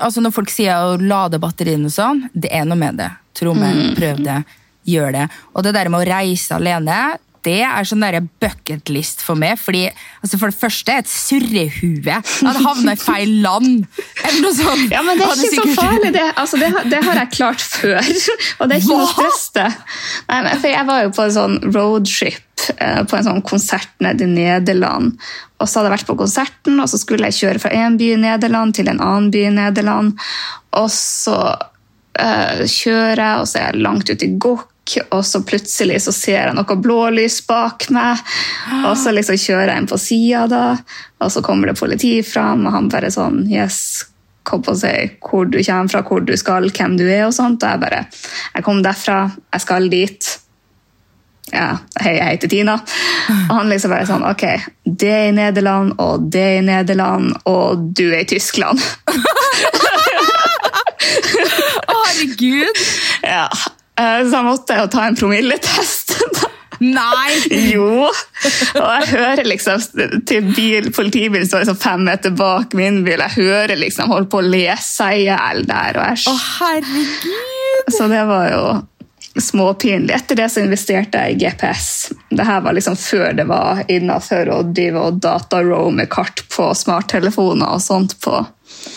[0.01, 3.11] altså Når folk sier å lade batteriene og sånn, det er noe med det.
[3.37, 4.41] Tro meg, prøv det.
[4.89, 5.27] Gjør det.
[5.53, 6.97] Og det der med å reise alene,
[7.43, 9.57] det er sånn der bucketlist for meg.
[9.59, 9.85] fordi
[10.23, 12.17] altså For det første, er et surrehue.
[12.47, 13.85] Hadde havna i feil land.
[14.23, 14.91] Eller noe sånt.
[14.93, 16.25] Ja, men det er ikke ikke så farlig, det.
[16.39, 17.99] Altså, det, har- det har jeg klart før.
[18.59, 19.29] Og det er ikke noe å
[19.59, 19.67] det.
[20.29, 23.91] Nei, men, for jeg var jo på en sånn roadtrip eh, på en sånn konsert
[24.03, 25.17] nede i Nederland.
[25.59, 28.09] Og så hadde jeg vært på konserten, og så skulle jeg kjøre fra en by
[28.15, 30.15] i Nederland til en annen by i Nederland.
[30.79, 31.37] Og så
[32.19, 34.69] eh, kjører jeg, og så er jeg langt ute i gokk,
[35.09, 38.19] og så plutselig så ser jeg noe blålys bak meg.
[38.83, 40.63] Og så liksom kjører jeg inn på sida, da,
[41.23, 44.05] og så kommer det politi fram, og han bare sånn Yes,
[44.43, 47.35] kom på seg si hvor du kommer fra, hvor du skal, hvem du er, og
[47.35, 47.63] sånt.
[47.63, 48.05] Og jeg bare
[48.55, 49.19] Jeg kom derfra,
[49.53, 50.31] jeg skal dit.
[51.53, 52.75] Ja, hei, jeg heter Tina.
[53.49, 54.45] Og han liksom bare sånn Ok,
[54.83, 58.81] det er i Nederland, og det er i Nederland, og du er i Tyskland.
[61.93, 62.83] Herregud!
[63.21, 63.47] Ja.
[63.99, 66.15] Eh, Så jeg måtte jo ta en promilletest.
[66.83, 67.35] Nei!
[67.71, 68.07] Jo!
[68.09, 69.83] Og jeg hører liksom
[70.27, 73.21] til bil, politibilen står liksom fem meter bak min bil.
[73.23, 75.99] Jeg hører liksom holdt på å le seg i hjel der.
[76.01, 77.93] Og jeg, Å, herregud!
[77.93, 78.63] så det var jo
[79.39, 80.11] småpinlig.
[80.17, 81.87] Etter det så investerte jeg i GPS.
[82.29, 87.81] Dette var liksom før det var innafor å drive og dataroame kart på smarttelefoner og
[87.81, 88.35] sånt på.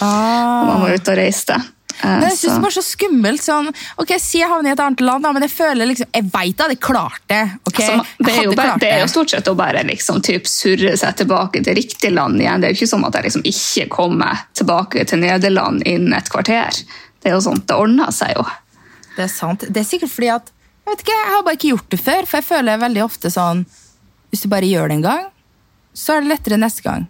[0.01, 0.67] Ah.
[0.67, 1.57] Man var ute og reiste.
[2.03, 3.41] Men jeg synes så- det var så skummelt.
[3.43, 6.25] sånn, ok, Si jeg havner i et annet land, da, men jeg føler liksom, jeg
[6.25, 7.43] vet jeg hadde klart det.
[7.67, 7.81] ok?
[7.81, 10.97] Altså, det, er jo bare, det er jo stort sett å bare liksom, typ, surre
[10.97, 12.61] seg tilbake til riktig land igjen.
[12.61, 16.29] Det er jo ikke sånn at jeg liksom ikke kommer tilbake til Nederland innen et
[16.29, 16.71] kvarter.
[17.23, 18.45] Det er jo sånn, det ordner seg jo.
[19.17, 19.61] Det er sant.
[19.61, 20.51] Det er sikkert fordi at
[20.87, 22.27] jeg vet ikke, jeg har bare ikke gjort det før.
[22.27, 23.67] For jeg føler veldig ofte sånn
[24.31, 25.27] Hvis du bare gjør det en gang,
[25.95, 27.07] så er det lettere neste gang.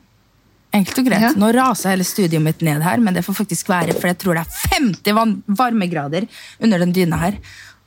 [0.77, 1.25] Enkelt og greit.
[1.25, 1.33] Ja.
[1.39, 4.39] Nå raser hele studioet mitt ned her, men det får faktisk være, for jeg tror
[4.39, 6.29] det er 50 varmegrader
[6.61, 7.39] under den dyna her.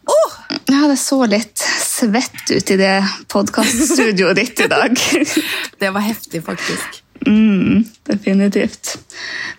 [0.10, 0.40] Oh!
[0.70, 2.96] Ja, det så litt svett ut i det
[3.30, 4.98] podkaststudioet ditt i dag.
[5.80, 7.00] Det var heftig, faktisk.
[7.28, 8.98] Mm, definitivt.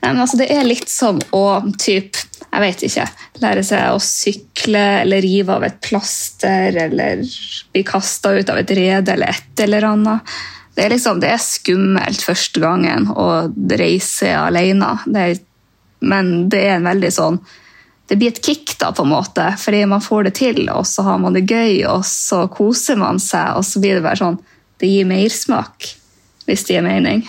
[0.01, 1.45] Nei, men altså, det er litt som å
[1.81, 2.17] typ,
[2.47, 3.07] jeg vet ikke,
[3.43, 7.23] lære seg å sykle eller rive av et plaster eller
[7.73, 10.39] bli kasta ut av et rede eller et eller annet.
[10.81, 13.25] Det er, liksom, det er skummelt første gangen å
[13.77, 14.95] reise alene.
[15.05, 15.41] Det er,
[16.01, 17.37] men det er en veldig sånn
[18.09, 21.05] det blir et kick, da, på en måte, fordi man får det til, og så
[21.07, 24.41] har man det gøy, og så koser man seg, og så blir det bare sånn
[24.81, 25.87] Det gir mersmak,
[26.49, 27.21] hvis det gir mening.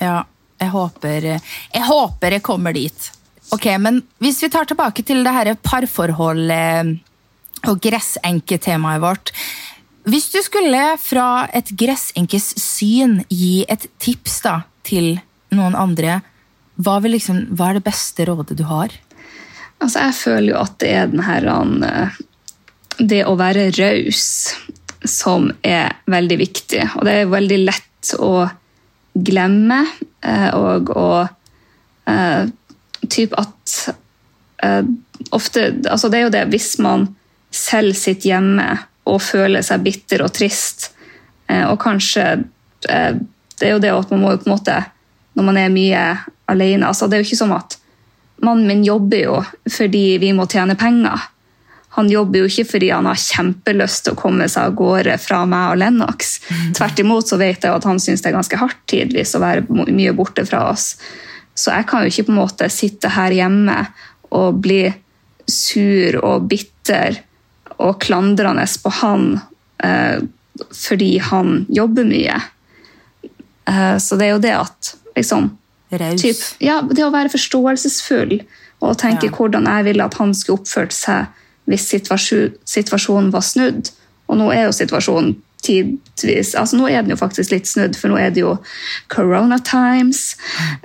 [0.00, 0.24] Ja,
[0.58, 3.10] jeg håper jeg, håper jeg kommer dit.
[3.54, 6.96] Ok, men hvis vi tar tilbake til det her parforholdet
[7.66, 9.32] og gressenketemaet vårt.
[10.08, 14.54] Hvis du skulle fra et gressenkes syn gi et tips da,
[14.86, 15.18] til
[15.52, 16.20] noen andre,
[16.80, 18.94] hva, liksom, hva er det beste rådet du har?
[19.82, 21.46] Altså, jeg føler jo at det er den her
[21.86, 22.16] eh,
[22.98, 24.24] Det å være raus
[25.04, 26.82] som er veldig viktig.
[26.98, 28.48] Og det er veldig lett å
[29.12, 29.82] glemme
[30.22, 31.10] eh, og å
[32.08, 32.42] uh,
[33.08, 33.74] Typ at
[35.30, 37.06] ofte Altså, det er jo det hvis man
[37.54, 38.66] selv sitter hjemme
[39.08, 40.90] og føler seg bitter og trist,
[41.50, 42.44] uh, og kanskje
[42.78, 44.74] Det er jo det at man må jo på en måte
[45.34, 46.02] Når man er mye
[46.46, 47.74] alene altså, Det er jo ikke sånn at
[48.46, 51.18] Mannen min jobber jo fordi vi må tjene penger.
[51.98, 55.40] Han jobber jo ikke fordi han har kjempelyst til å komme seg av gårde fra
[55.50, 56.36] meg og Lennox.
[56.46, 56.68] Mm.
[56.78, 59.64] Tvert imot så vet jeg at han syns det er ganske hardt tidvis å være
[59.90, 60.92] mye borte fra oss.
[61.58, 63.80] Så jeg kan jo ikke på en måte sitte her hjemme
[64.38, 64.84] og bli
[65.50, 67.18] sur og bitter
[67.78, 69.26] og klandrende på han
[69.84, 70.20] eh,
[70.74, 72.38] fordi han jobber mye.
[73.70, 75.50] Eh, så det er jo det at liksom
[75.88, 78.40] typ, ja, Det å være forståelsesfull
[78.84, 79.34] og tenke ja.
[79.34, 81.30] hvordan jeg ville at han skulle oppført seg
[81.68, 83.90] hvis situasjonen var snudd.
[84.28, 88.12] Og nå er jo situasjonen tidvis altså Nå er den jo faktisk litt snudd, for
[88.12, 88.54] nå er det jo
[89.12, 90.36] corona times.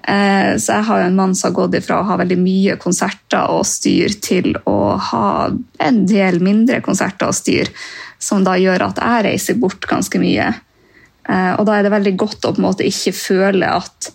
[0.04, 2.78] Eh, så jeg har jo en mann som har gått ifra å ha veldig mye
[2.82, 5.28] konserter og styr, til å ha
[5.84, 7.72] en del mindre konserter og styr,
[8.22, 10.52] som da gjør at jeg reiser bort ganske mye.
[11.30, 14.12] Eh, og da er det veldig godt å på en måte ikke føle at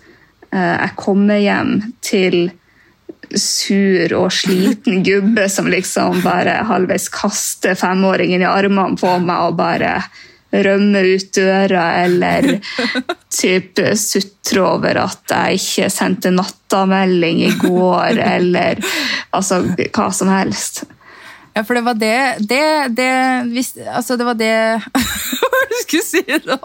[0.53, 2.49] eh, jeg kommer hjem til
[3.37, 9.59] sur og sliten gubbe som liksom bare halvveis kaster femåringen i armene på meg og
[9.59, 9.99] bare
[10.52, 12.54] rømme ut døra eller
[13.40, 18.80] typ sutre over at jeg ikke sendte nattamelding i går, eller
[19.37, 20.84] altså hva som helst.
[21.56, 23.12] Ja, for det var det Det, det
[23.50, 24.52] hvis, Altså, det var det
[24.94, 26.58] Hva skulle si da?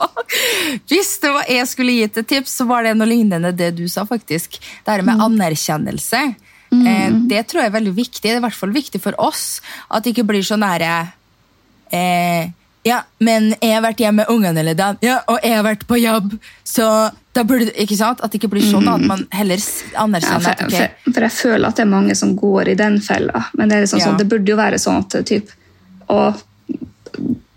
[0.91, 3.85] Hvis det var jeg skulle gitt et tips, så var det noe lignende det du
[3.89, 4.59] sa, faktisk.
[4.59, 5.23] Det her med mm.
[5.27, 6.21] anerkjennelse.
[6.73, 6.85] Mm.
[6.89, 8.23] Eh, det tror jeg er veldig viktig.
[8.25, 10.91] Det er i hvert fall viktig for oss at det ikke blir så nære
[11.93, 12.51] eh,
[12.83, 15.85] ja, men jeg har vært hjemme med ungene hele dagen, ja, og jeg har vært
[15.87, 16.33] på jobb.
[16.67, 16.87] Så
[17.33, 18.21] da burde ikke sant?
[18.21, 19.61] At det ikke blir sånn at man heller
[19.99, 20.89] anerkjenner ja, for, okay.
[21.05, 23.45] for, for, jeg føler at det er mange som går i den fella.
[23.57, 24.09] Men det, liksom, ja.
[24.09, 25.53] sånn, det burde jo være sånn at typ,
[26.13, 26.43] Og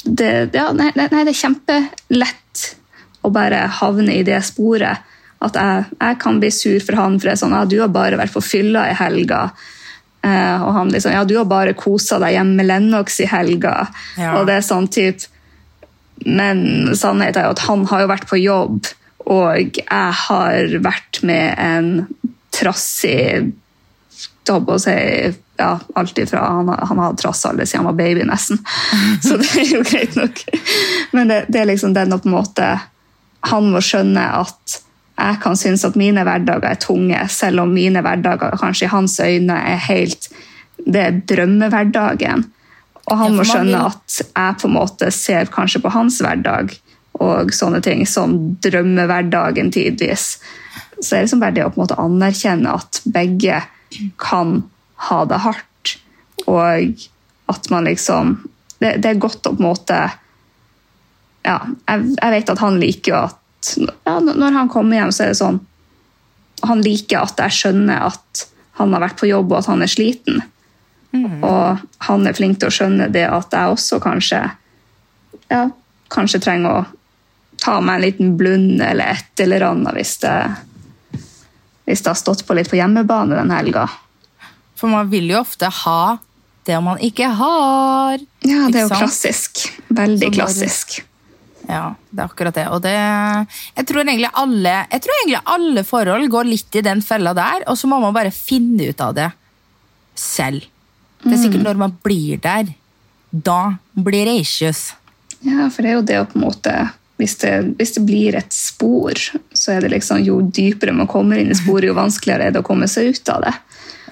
[0.06, 2.66] det, ja, nei, nei, det er kjempelett
[3.26, 5.02] å bare havne i det sporet.
[5.42, 7.90] At jeg, jeg kan bli sur for han, for det er sånn, ja, du har
[7.92, 9.48] bare vært på fylla i helga.
[10.26, 13.86] Uh, og han liksom Ja, du har bare kosa deg hjemme med Lennox i helga.
[14.18, 14.36] Ja.
[14.40, 15.28] Og det er sånn type
[16.26, 18.88] Men sannheten er jo at han har jo vært på jobb,
[19.30, 21.90] og jeg har vært med en
[22.56, 23.52] trassig
[24.48, 24.94] jobb og si
[25.56, 28.58] ja, alt ifra Han, han har trass alle siden han var baby, nesten.
[29.24, 30.42] Så det er jo greit nok.
[31.16, 32.68] Men det, det er liksom den å på en måte
[33.52, 34.80] Han må skjønne at
[35.16, 39.16] jeg kan synes at mine hverdager er tunge, selv om mine hverdager kanskje i hans
[39.20, 40.28] øyne er helt
[40.76, 42.44] Det er drømmehverdagen.
[43.06, 46.74] Og han må skjønne at jeg på en måte ser kanskje på hans hverdag
[47.16, 50.36] og sånne ting som drømmehverdagen tidvis.
[51.00, 53.62] Så det er liksom bare det å på en måte anerkjenne at begge
[54.20, 54.60] kan
[55.08, 55.96] ha det hardt,
[56.46, 57.02] og
[57.52, 58.36] at man liksom
[58.76, 59.96] Det, det er godt å på en måte
[61.46, 63.38] Ja, jeg, jeg vet at han liker jo at
[63.76, 65.58] ja, når han kommer hjem, så er det sånn
[66.66, 69.90] Han liker at jeg skjønner at han har vært på jobb og at han er
[69.90, 70.42] sliten.
[71.12, 71.42] Mm.
[71.44, 74.40] Og han er flink til å skjønne det at jeg også kanskje
[75.48, 75.62] ja,
[76.12, 76.84] kanskje trenger å
[77.62, 80.36] ta meg en liten blund eller et eller annet hvis det,
[81.88, 83.86] hvis det har stått på litt på hjemmebane den helga.
[84.76, 86.18] For man vil jo ofte ha
[86.66, 88.20] det man ikke har.
[88.44, 89.62] Ja, det er jo klassisk.
[89.88, 90.98] Veldig klassisk.
[91.66, 92.66] Ja, det er akkurat det.
[92.70, 97.34] Og det jeg, tror alle, jeg tror egentlig alle forhold går litt i den fella
[97.36, 99.30] der, og så må man bare finne ut av det
[100.14, 100.68] selv.
[101.22, 101.66] Det er sikkert mm.
[101.66, 102.70] når man blir der.
[103.30, 104.92] Da blir det issues.
[105.40, 106.76] Ja, for det er jo det å på en måte
[107.16, 109.16] hvis det, hvis det, blir et spor,
[109.56, 112.60] så er det liksom jo dypere man kommer inn i sporet, jo vanskeligere er det
[112.60, 113.52] å komme seg ut av det.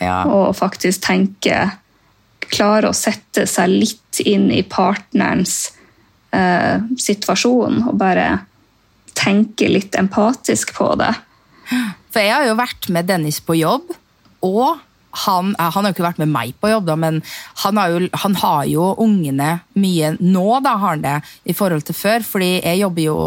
[0.01, 0.23] Ja.
[0.25, 1.67] Og faktisk tenke
[2.45, 5.73] Klare å sette seg litt inn i partnerens
[6.35, 8.29] eh, situasjon og bare
[9.14, 11.12] tenke litt empatisk på det.
[12.12, 13.94] For jeg har jo vært med Dennis på jobb,
[14.44, 14.83] og
[15.25, 17.20] han, eh, han har jo ikke vært med meg på jobb, da, men
[17.62, 21.87] han har, jo, han har jo ungene mye nå, da, har han det, i forhold
[21.87, 22.27] til før.
[22.27, 23.18] Fordi jeg jobber jo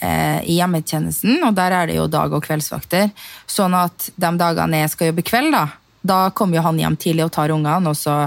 [0.00, 3.10] eh, i hjemmetjenesten, og der er det jo dag- og kveldsvakter.
[3.50, 5.66] Sånn at de dagene jeg skal jobbe kveld, da,
[6.02, 8.22] da kommer jo han hjem tidlig og tar ungene, og så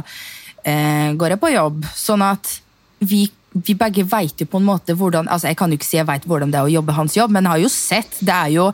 [0.63, 1.87] eh, går jeg på jobb.
[1.97, 2.59] Sånn at
[3.03, 5.99] vi, vi begge veit jo på en måte hvordan altså Jeg kan jo ikke si
[5.99, 8.21] jeg vet hvordan det er å jobbe hans jobb, men jeg har jo sett.
[8.21, 8.69] Det er jo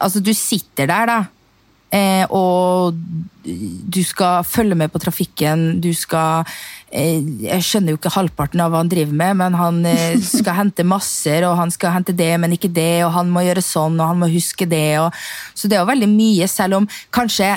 [0.00, 1.16] Altså, du sitter der, da.
[1.92, 2.96] Eh, og
[3.46, 5.78] du skal følge med på trafikken.
[5.80, 6.48] Du skal
[6.90, 10.58] eh, Jeg skjønner jo ikke halvparten av hva han driver med, men han eh, skal
[10.62, 14.00] hente masser, og han skal hente det, men ikke det, og han må gjøre sånn,
[14.00, 14.98] og han må huske det.
[15.04, 17.54] Og, så det er jo veldig mye, selv om kanskje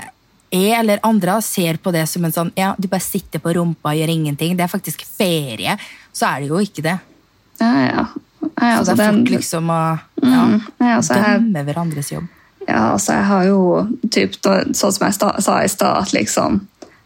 [0.49, 3.91] jeg eller andre ser på det som en sånn ja, du bare sitter på rumpa
[3.91, 4.55] og gjør ingenting.
[4.57, 5.75] Det er faktisk ferie.
[6.19, 6.97] Så er det jo ikke det.
[7.61, 8.07] Ja, ja.
[8.59, 9.79] Nei, Så altså, det er fort liksom å
[10.23, 12.27] ja, Mm, nei, altså, jeg- dømme hverandres jobb.
[12.67, 13.59] Ja, altså jeg har jo
[14.11, 16.59] typ, sånn som jeg sta, sa i stad, at liksom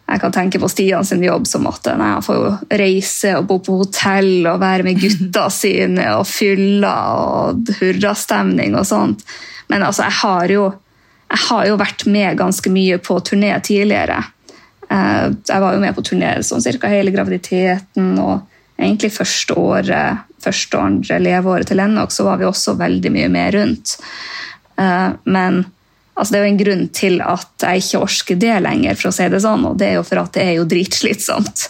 [0.09, 3.47] jeg kan tenke på Stian sin jobb som at nei, han får jo reise og
[3.47, 9.23] bo på hotell og være med gutta sine og fylla og hurrastemning og sånt.
[9.69, 10.65] Men altså, jeg har jo,
[11.31, 14.19] jeg har jo vært med ganske mye på turné tidligere.
[14.89, 18.41] Eh, Jeg var jo med på turné sånn cirka hele graviditeten og
[18.83, 23.55] egentlig første året, første andre leveåret til Lennox, så var vi også veldig mye med
[23.55, 23.97] rundt.
[24.77, 25.65] Eh, Men
[26.15, 29.15] altså, det er jo en grunn til at jeg ikke orker det lenger, for å
[29.15, 31.67] si det sånn, og det er jo for at det er jo dritslitsomt.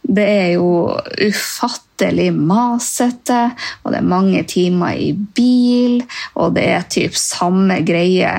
[0.00, 3.42] Det er jo ufattelig masete,
[3.82, 6.00] og det er mange timer i bil,
[6.34, 8.32] og det er typ samme greie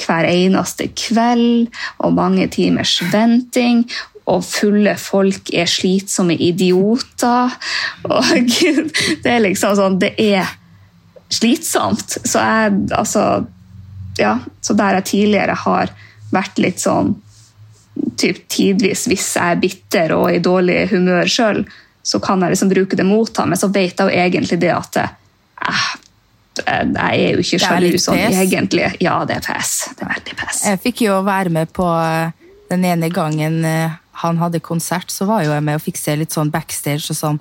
[0.00, 1.68] hver eneste kveld,
[2.00, 3.82] og mange timers venting,
[4.28, 7.54] og fulle folk er slitsomme idioter.
[8.08, 8.52] Og
[9.22, 10.48] det er liksom sånn Det er
[11.30, 12.18] slitsomt.
[12.24, 13.46] Så jeg, altså
[14.18, 15.92] Ja, så der jeg tidligere har
[16.30, 17.14] vært litt sånn
[18.20, 21.64] typ tidvis, hvis jeg er bitter og i dårlig humør sjøl,
[22.02, 24.70] så kan jeg liksom bruke det mot ham, men så vet jeg jo egentlig det
[24.72, 25.88] at eh,
[26.60, 28.86] jeg er jo ikke sjalu sånn egentlig.
[29.04, 29.74] Ja, det er pes.
[29.96, 30.62] Det er veldig pes.
[30.68, 32.32] Jeg fikk jo være med på eh,
[32.70, 36.14] den ene gangen eh, han hadde konsert, så var jo jeg med og fikk se
[36.20, 37.40] litt sånn backstage og sånn.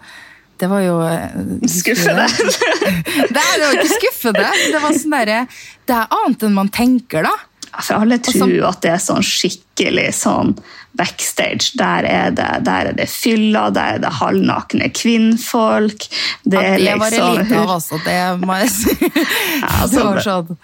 [0.60, 1.30] Det var jo eh,
[1.72, 2.26] Skuffende.
[3.36, 4.48] Det er jo ikke skuffende.
[4.74, 5.38] Det var sånn derre
[5.88, 7.36] Det er annet enn man tenker, da.
[7.80, 10.56] For alle tror så- at det er sånn skikkelig sånn
[11.00, 11.70] backstage.
[11.80, 16.08] Der er det, der er det fylla, der er det halvnakne kvinnfolk.
[16.44, 18.98] Det Ja, er det var det liksom lite av også, det må jeg si.
[19.64, 20.58] altså, Det var sånn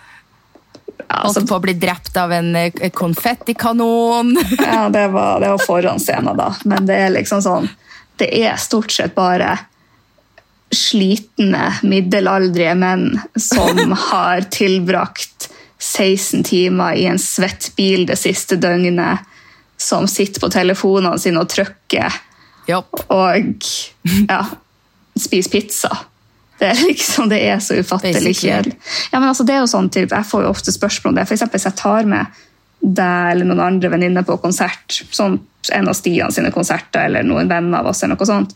[1.08, 4.36] altså, på å bli drept av en eh, konfettikanon.
[4.58, 6.52] ja, det var, det var forhåndsscena, da.
[6.63, 7.70] Men det er liksom sånn
[8.15, 9.58] Det er stort sett bare
[10.76, 19.28] slitne, middelaldrige menn som har tilbrakt 16 timer i en svett bil det siste døgnet,
[19.78, 22.13] som sitter på telefonene sine og trykker
[22.72, 23.04] yep.
[23.12, 23.68] og
[24.30, 24.41] ja,
[25.20, 25.91] spiser pizza.
[26.60, 28.78] Det er liksom, det er så ufattelig kjedelig.
[29.12, 31.28] Ja, men altså, det er jo sånn, typ, Jeg får jo ofte spørsmål om det.
[31.28, 32.44] For eksempel hvis jeg tar med
[32.86, 35.39] deg eller noen andre venninner på konsert, sånn
[35.74, 38.54] en av Stian sine konserter eller noen venner av oss, eller noe sånt,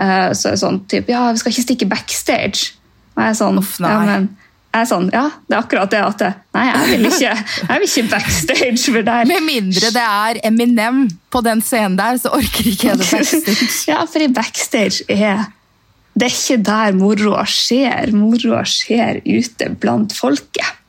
[0.00, 2.72] eh, så er det sånn typ, ja, vi skal ikke stikke backstage.
[3.14, 4.30] Og jeg er sånn, Uff, ja, men
[4.74, 6.22] jeg er sånn, ja, det er akkurat det at
[6.56, 7.34] Nei, jeg vil ikke,
[7.68, 12.18] jeg vil ikke backstage, for der Med mindre det er Eminem på den scenen der,
[12.18, 13.68] så orker ikke jeg det backstage.
[13.92, 15.44] ja, for i backstage er
[16.14, 18.12] Det er ikke der moroa skjer.
[18.14, 20.80] Moroa skjer ute blant folket.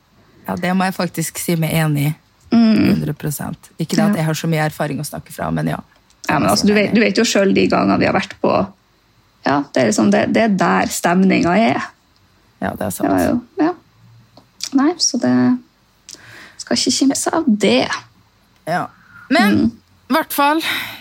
[0.46, 2.14] Ja, det må jeg faktisk si meg enig i.
[2.56, 3.12] 100
[3.82, 5.80] Ikke det at jeg har så mye erfaring å snakke fra, men ja.
[6.28, 8.50] Ja, men altså, du, vet, du vet jo sjøl de gangene vi har vært på
[9.46, 11.82] Ja, det er, liksom, det, det er der stemninga er.
[12.62, 13.10] Ja, det er sant.
[13.12, 13.72] Det jo, ja.
[14.78, 15.32] Nei, så det
[16.62, 17.84] Skal ikke kimse av det.
[18.66, 18.86] Ja.
[19.30, 19.70] Men Mm.
[20.10, 20.60] i hvert fall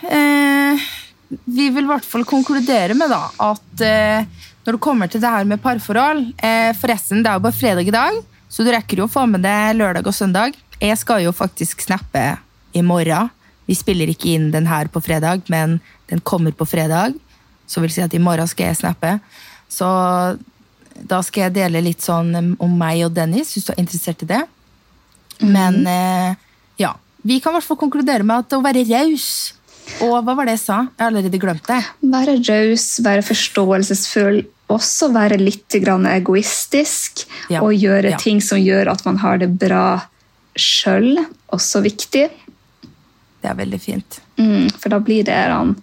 [0.09, 0.85] eh,
[1.29, 4.27] Vi vil i hvert fall konkludere med da, at eh,
[4.65, 7.89] når det kommer til det her med parforhold eh, Forresten, det er jo bare fredag
[7.89, 10.57] i dag, så du rekker jo å få med det lørdag og søndag.
[10.81, 12.23] Jeg skal jo faktisk snappe
[12.75, 13.31] i morgen.
[13.65, 15.79] Vi spiller ikke inn den her på fredag, men
[16.11, 17.15] den kommer på fredag.
[17.65, 19.15] Så vil si at i morgen skal jeg snappe.
[19.71, 19.87] Så
[20.95, 24.29] da skal jeg dele litt sånn om meg og Dennis, hvis du er interessert i
[24.29, 24.43] det.
[25.41, 26.37] Men eh,
[26.79, 26.93] ja,
[27.25, 29.27] vi kan i hvert fall konkludere med at å være raus
[30.05, 30.79] Og hva var det jeg sa?
[30.89, 31.79] Jeg har allerede glemt det.
[32.11, 34.41] Være raus, være forståelsesfull,
[34.73, 37.25] også være litt grann egoistisk.
[37.53, 38.19] Ja, Og gjøre ja.
[38.21, 40.01] ting som gjør at man har det bra
[40.55, 41.19] sjøl,
[41.53, 42.27] også viktig.
[43.41, 44.21] Det er veldig fint.
[44.41, 45.75] Mm, for da blir det han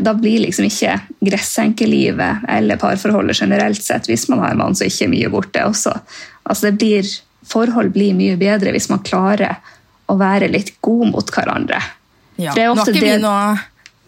[0.00, 4.88] da blir liksom ikke gressenkelivet eller parforholdet generelt sett, hvis man har en mann som
[4.88, 5.92] ikke er mye borte også.
[6.48, 7.10] Altså det blir,
[7.44, 9.58] forhold blir mye bedre hvis man klarer
[10.08, 11.82] å være litt god mot hverandre.
[12.36, 12.50] Ja.
[12.52, 13.58] For det er Nå ofte er ikke vi noe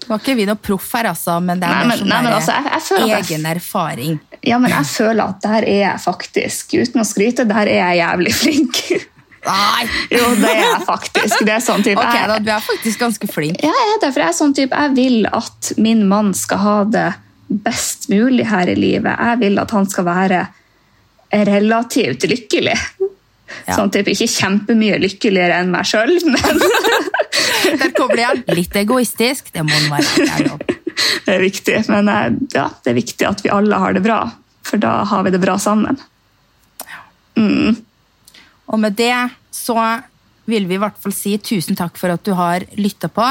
[0.07, 2.23] nå er ikke vi noe proff her, altså, men det er Nei, men- sånn nei,
[2.23, 4.21] men altså, jeg- jeg egen jeg- erfaring.
[4.43, 7.99] Ja, men jeg føler at der er jeg faktisk, uten å skryte, der er jeg
[8.05, 8.81] jævlig flink.
[9.47, 9.89] Nei!
[10.11, 11.39] Jo, det er jeg faktisk.
[11.47, 11.99] Det er sånn type.
[11.99, 13.61] Ok, jeg- da, Du er faktisk ganske flink.
[13.63, 16.77] Jeg er det, for jeg er sånn type, jeg vil at min mann skal ha
[16.85, 17.15] det
[17.51, 19.19] best mulig her i livet.
[19.19, 20.49] Jeg vil at han skal være
[21.33, 22.79] relativt lykkelig.
[23.67, 23.75] Ja.
[23.77, 26.61] Sånn type, Ikke kjempemye lykkeligere enn meg sjøl, men
[27.81, 28.43] Der kobler igjen.
[28.57, 30.59] Litt egoistisk, det må den være.
[31.27, 31.79] Det er viktig.
[31.93, 34.21] Men eh, ja, det er viktig at vi alle har det bra,
[34.67, 35.99] for da har vi det bra sammen.
[38.67, 39.15] Og med det
[39.55, 39.77] så
[40.47, 43.27] vil vi i hvert fall si tusen takk for at du har lytta på.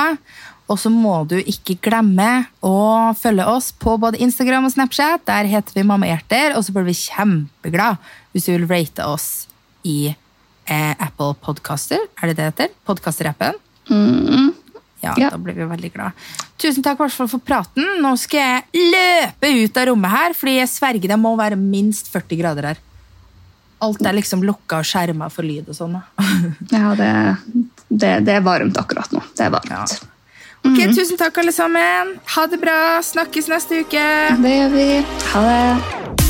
[0.66, 5.26] Og så må du ikke glemme å følge oss på både Instagram og Snapchat.
[5.30, 8.02] Der heter vi Mammahjerter, og så blir vi kjempeglad
[8.34, 9.46] hvis du vil rate oss
[9.86, 12.02] i eh, Apple Podcaster.
[12.18, 12.74] Er det det heter?
[12.90, 13.62] Podkasterappen?
[13.90, 15.30] Ja, Ja.
[15.30, 16.12] da blir vi veldig glad.
[16.58, 17.86] Tusen takk for praten.
[18.02, 18.64] Nå skal jeg
[18.94, 22.78] løpe ut av rommet her, fordi jeg sverger det må være minst 40 grader her.
[23.82, 26.00] Alt er liksom lukka og skjerma for lyd og sånn.
[26.72, 27.12] Ja, det,
[27.90, 29.22] det, det er varmt akkurat nå.
[29.36, 29.70] Det er varmt.
[29.70, 29.86] Ja.
[30.66, 32.16] Ok, Tusen takk, alle sammen.
[32.34, 32.98] Ha det bra.
[33.06, 34.06] Snakkes neste uke.
[34.42, 34.90] Det gjør vi.
[35.36, 36.25] Ha det.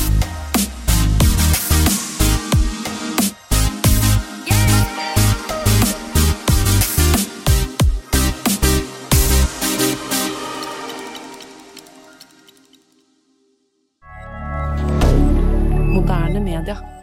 [16.65, 16.94] alimentaire.